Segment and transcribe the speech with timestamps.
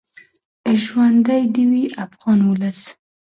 [0.83, 2.79] ژوندی دې وي افغان ولس.